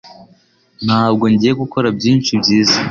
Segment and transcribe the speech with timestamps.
[0.85, 2.77] Ntabwo ngiye gukora byinshi byiza